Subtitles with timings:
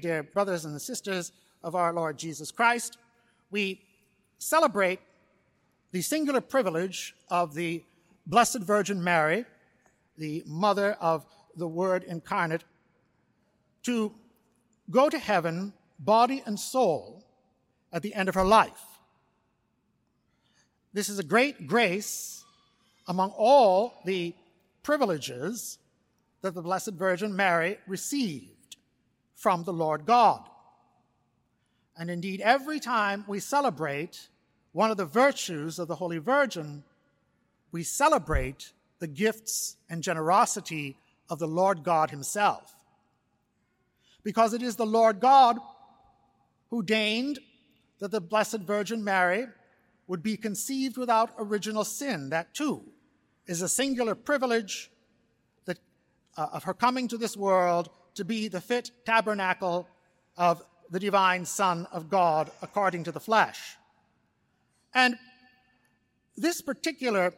[0.00, 1.30] Dear brothers and sisters
[1.62, 2.96] of our Lord Jesus Christ,
[3.50, 3.82] we
[4.38, 4.98] celebrate
[5.92, 7.84] the singular privilege of the
[8.26, 9.44] Blessed Virgin Mary,
[10.16, 12.64] the mother of the Word incarnate,
[13.82, 14.14] to
[14.90, 17.26] go to heaven, body and soul,
[17.92, 18.82] at the end of her life.
[20.94, 22.44] This is a great grace
[23.06, 24.34] among all the
[24.82, 25.78] privileges
[26.40, 28.59] that the Blessed Virgin Mary received
[29.40, 30.42] from the Lord God.
[31.96, 34.28] And indeed, every time we celebrate
[34.72, 36.84] one of the virtues of the Holy Virgin,
[37.72, 40.98] we celebrate the gifts and generosity
[41.30, 42.76] of the Lord God Himself.
[44.22, 45.56] Because it is the Lord God
[46.68, 47.38] who deigned
[47.98, 49.46] that the Blessed Virgin Mary
[50.06, 52.28] would be conceived without original sin.
[52.28, 52.82] That too
[53.46, 54.90] is a singular privilege
[55.64, 55.78] that,
[56.36, 59.88] uh, of her coming to this world to be the fit tabernacle
[60.36, 63.76] of the divine Son of God according to the flesh.
[64.94, 65.16] And
[66.36, 67.34] this particular,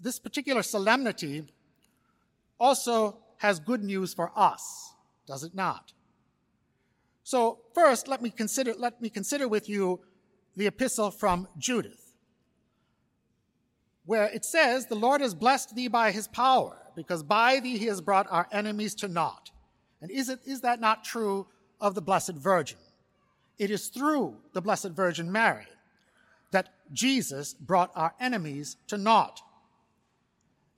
[0.00, 1.44] this particular solemnity
[2.58, 4.94] also has good news for us,
[5.26, 5.92] does it not?
[7.22, 10.00] So first, let me consider, let me consider with you
[10.56, 12.05] the epistle from Judith,
[14.06, 17.86] where it says, The Lord has blessed thee by his power, because by thee he
[17.86, 19.50] has brought our enemies to naught.
[20.00, 21.46] And is, it, is that not true
[21.80, 22.78] of the Blessed Virgin?
[23.58, 25.66] It is through the Blessed Virgin Mary
[26.52, 29.40] that Jesus brought our enemies to naught.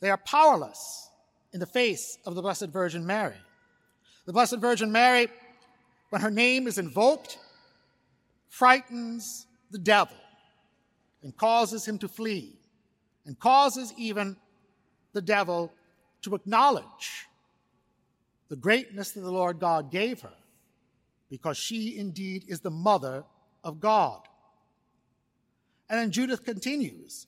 [0.00, 1.10] They are powerless
[1.52, 3.36] in the face of the Blessed Virgin Mary.
[4.26, 5.28] The Blessed Virgin Mary,
[6.10, 7.38] when her name is invoked,
[8.48, 10.16] frightens the devil
[11.22, 12.57] and causes him to flee,
[13.28, 14.36] and causes even
[15.12, 15.70] the devil
[16.22, 17.28] to acknowledge
[18.48, 20.32] the greatness that the Lord God gave her,
[21.28, 23.24] because she indeed is the mother
[23.62, 24.22] of God.
[25.90, 27.26] And then Judith continues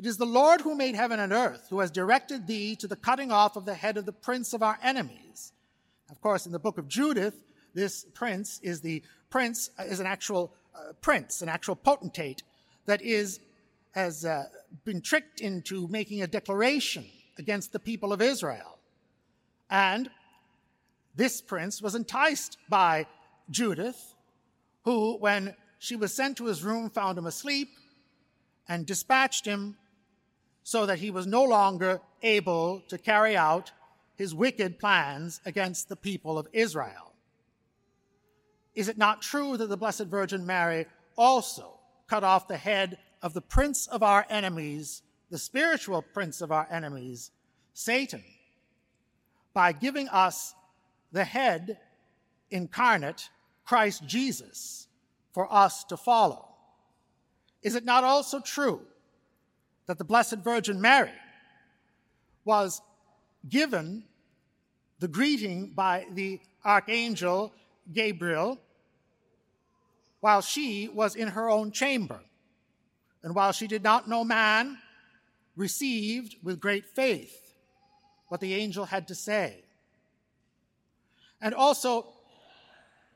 [0.00, 2.96] It is the Lord who made heaven and earth, who has directed thee to the
[2.96, 5.52] cutting off of the head of the prince of our enemies.
[6.10, 10.52] Of course, in the book of Judith, this prince is the prince, is an actual
[10.74, 12.42] uh, prince, an actual potentate
[12.86, 13.38] that is,
[13.92, 14.46] has uh,
[14.84, 17.06] been tricked into making a declaration
[17.38, 18.78] against the people of Israel.
[19.70, 20.10] And
[21.14, 23.06] this prince was enticed by
[23.50, 24.14] Judith,
[24.84, 27.68] who, when she was sent to his room, found him asleep
[28.68, 29.76] and dispatched him
[30.62, 33.70] so that he was no longer able to carry out
[34.16, 37.12] his wicked plans against the people of Israel.
[38.74, 41.78] Is it not true that the Blessed Virgin Mary also
[42.08, 46.68] cut off the head of the prince of our enemies, the spiritual prince of our
[46.70, 47.32] enemies,
[47.74, 48.22] Satan,
[49.52, 50.54] by giving us
[51.10, 51.76] the head
[52.52, 53.28] incarnate,
[53.64, 54.86] Christ Jesus,
[55.32, 56.46] for us to follow?
[57.64, 58.82] Is it not also true
[59.86, 61.10] that the Blessed Virgin Mary
[62.44, 62.80] was
[63.48, 64.04] given
[65.00, 67.52] the greeting by the archangel
[67.92, 68.60] Gabriel
[70.20, 72.20] while she was in her own chamber.
[73.26, 74.78] And while she did not know man,
[75.56, 77.56] received with great faith
[78.28, 79.64] what the angel had to say.
[81.40, 82.06] And also,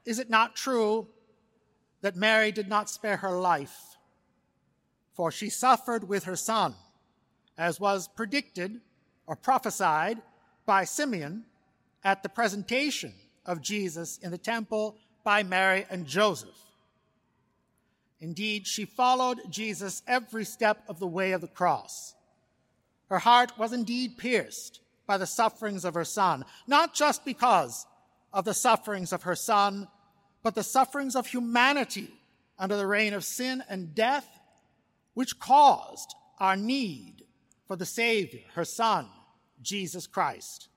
[0.04, 1.06] is it not true
[2.00, 3.76] that Mary did not spare her life?
[5.12, 6.74] For she suffered with her son,
[7.56, 8.80] as was predicted
[9.28, 10.20] or prophesied
[10.66, 11.44] by Simeon
[12.02, 13.14] at the presentation
[13.46, 16.69] of Jesus in the temple by Mary and Joseph.
[18.20, 22.14] Indeed, she followed Jesus every step of the way of the cross.
[23.08, 27.86] Her heart was indeed pierced by the sufferings of her son, not just because
[28.32, 29.88] of the sufferings of her son,
[30.42, 32.10] but the sufferings of humanity
[32.58, 34.28] under the reign of sin and death,
[35.14, 37.24] which caused our need
[37.66, 39.08] for the Savior, her son,
[39.62, 40.68] Jesus Christ.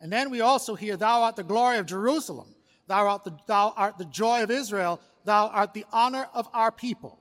[0.00, 2.54] And then we also hear, Thou art the glory of Jerusalem,
[2.86, 6.70] thou art the, thou art the joy of Israel, Thou art the honor of our
[6.70, 7.18] people.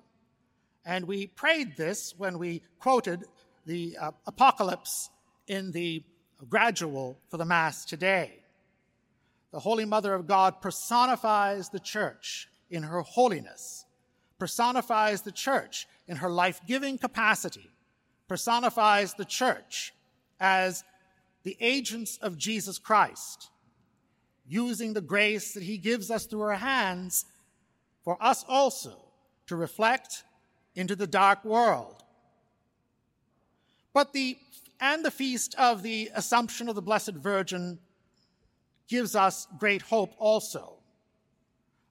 [0.85, 3.23] And we prayed this when we quoted
[3.65, 5.09] the uh, Apocalypse
[5.47, 6.03] in the
[6.49, 8.39] gradual for the Mass today.
[9.51, 13.85] The Holy Mother of God personifies the church in her holiness,
[14.39, 17.69] personifies the church in her life giving capacity,
[18.27, 19.93] personifies the church
[20.39, 20.83] as
[21.43, 23.49] the agents of Jesus Christ,
[24.45, 27.25] using the grace that he gives us through her hands
[28.03, 28.97] for us also
[29.47, 30.23] to reflect
[30.75, 32.03] into the dark world.
[33.93, 34.37] But the
[34.79, 37.79] and the feast of the Assumption of the Blessed Virgin
[38.89, 40.73] gives us great hope also.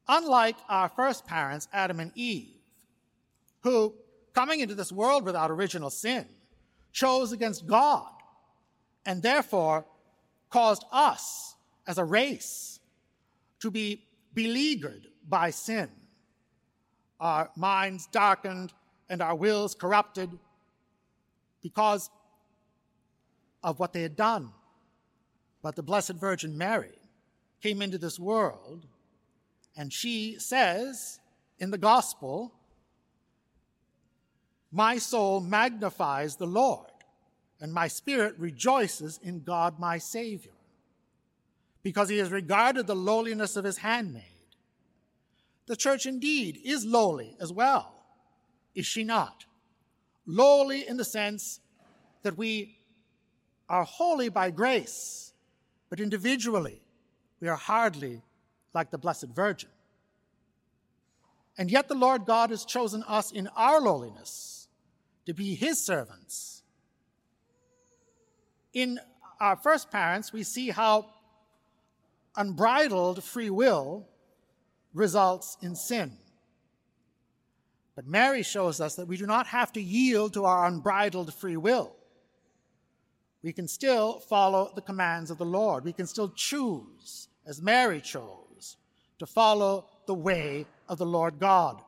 [0.09, 2.53] Unlike our first parents, Adam and Eve,
[3.63, 3.95] who,
[4.35, 6.27] coming into this world without original sin,
[6.93, 8.13] chose against God
[9.07, 9.87] and therefore
[10.51, 11.55] caused us
[11.87, 12.79] as a race
[13.61, 14.05] to be
[14.35, 15.89] beleaguered by sin,
[17.23, 18.73] our minds darkened
[19.09, 20.29] and our wills corrupted
[21.63, 22.11] because
[23.63, 24.51] of what they had done.
[25.63, 26.99] But the Blessed Virgin Mary
[27.63, 28.87] came into this world,
[29.77, 31.21] and she says
[31.61, 32.53] in the Gospel,
[34.73, 36.91] My soul magnifies the Lord,
[37.61, 40.51] and my spirit rejoices in God my Savior,
[41.85, 44.32] because he has regarded the lowliness of his handmaid.
[45.67, 47.95] The church indeed is lowly as well,
[48.75, 49.45] is she not?
[50.27, 51.61] Lowly in the sense
[52.23, 52.77] that we
[53.69, 55.33] are holy by grace,
[55.89, 56.81] but individually
[57.41, 58.23] we are hardly
[58.75, 59.71] like the Blessed Virgin.
[61.59, 64.69] And yet the Lord God has chosen us in our lowliness
[65.27, 66.63] to be his servants.
[68.73, 68.99] In
[69.39, 71.07] our first parents, we see how
[72.37, 74.09] unbridled free will
[74.95, 76.13] results in sin.
[77.95, 81.57] But Mary shows us that we do not have to yield to our unbridled free
[81.57, 81.95] will
[83.43, 85.85] we can still follow the commands of the Lord.
[85.85, 88.77] We can still choose, as Mary chose,
[89.19, 91.83] to follow the way of the Lord God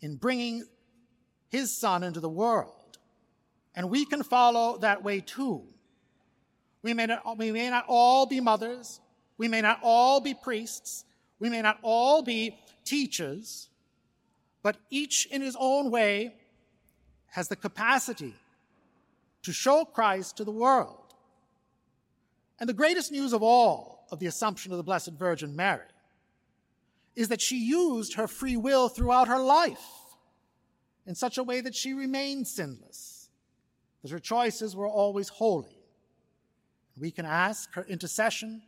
[0.00, 0.64] in bringing
[1.48, 2.98] his Son into the world.
[3.74, 5.64] And we can follow that way too.
[6.82, 9.00] We may not, we may not all be mothers.
[9.38, 11.04] We may not all be priests.
[11.38, 13.68] We may not all be teachers.
[14.62, 16.34] But each in his own way
[17.28, 18.34] has the capacity
[19.42, 21.14] to show Christ to the world.
[22.58, 25.86] And the greatest news of all of the Assumption of the Blessed Virgin Mary
[27.14, 29.86] is that she used her free will throughout her life
[31.06, 33.28] in such a way that she remained sinless,
[34.02, 35.78] that her choices were always holy.
[36.98, 38.62] We can ask her intercession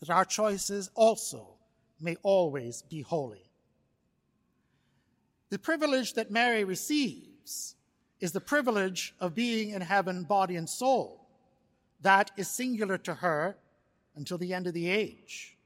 [0.00, 1.58] that our choices also
[2.02, 3.50] may always be holy.
[5.50, 7.74] The privilege that Mary receives
[8.20, 11.26] is the privilege of being in heaven, body and soul.
[12.00, 13.56] That is singular to her
[14.16, 15.56] until the end of the age.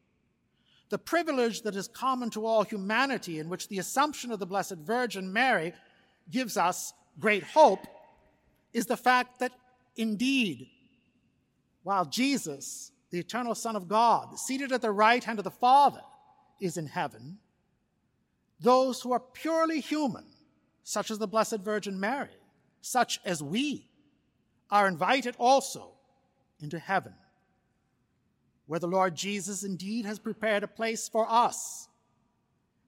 [0.89, 4.77] The privilege that is common to all humanity, in which the Assumption of the Blessed
[4.77, 5.73] Virgin Mary
[6.31, 7.87] gives us great hope,
[8.73, 9.53] is the fact that
[9.97, 10.69] indeed,
[11.83, 16.03] while Jesus, the eternal Son of God, seated at the right hand of the Father,
[16.61, 17.39] is in heaven,
[18.61, 20.25] those who are purely human,
[20.83, 22.29] such as the Blessed Virgin Mary,
[22.81, 23.89] such as we,
[24.71, 25.93] are invited also
[26.61, 27.15] into heaven,
[28.67, 31.89] where the Lord Jesus indeed has prepared a place for us.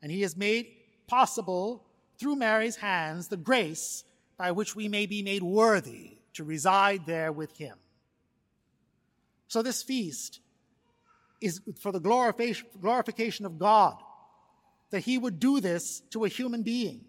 [0.03, 0.69] And he has made
[1.06, 1.85] possible
[2.19, 4.05] through Mary's hands the grace
[4.37, 7.76] by which we may be made worthy to reside there with him.
[9.49, 10.41] So this feast
[11.40, 13.96] is for the glorification of God,
[14.90, 17.05] that he would do this to a human being.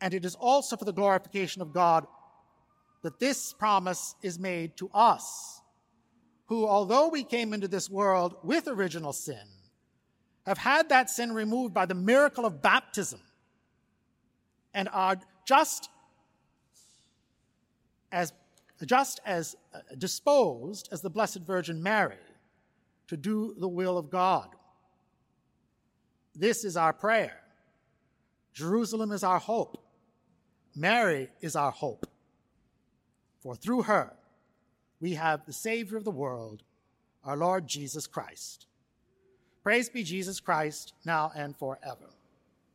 [0.00, 2.06] And it is also for the glorification of God
[3.02, 5.60] that this promise is made to us,
[6.46, 9.46] who, although we came into this world with original sin,
[10.46, 13.20] have had that sin removed by the miracle of baptism
[14.74, 15.88] and are just
[18.10, 18.32] as,
[18.86, 22.16] just as uh, disposed as the Blessed Virgin Mary
[23.08, 24.48] to do the will of God.
[26.34, 27.40] This is our prayer.
[28.52, 29.82] Jerusalem is our hope.
[30.74, 32.06] Mary is our hope.
[33.40, 34.14] For through her,
[35.00, 36.62] we have the Savior of the world,
[37.24, 38.66] our Lord Jesus Christ.
[39.62, 42.10] Praise be Jesus Christ, now and forever.